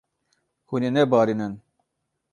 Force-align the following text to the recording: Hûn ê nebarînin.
Hûn 0.69 0.81
ê 0.87 0.89
nebarînin. 0.95 1.53